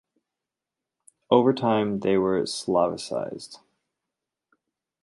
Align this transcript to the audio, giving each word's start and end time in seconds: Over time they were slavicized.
Over 1.29 1.53
time 1.53 1.99
they 1.99 2.17
were 2.17 2.41
slavicized. 2.41 3.59